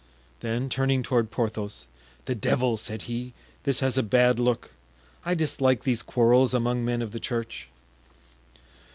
[0.39, 1.85] Then, turning toward Porthos,
[2.25, 4.71] "The devil!" said he, "this has a bad look.
[5.23, 7.69] I dislike these quarrels among men of the church."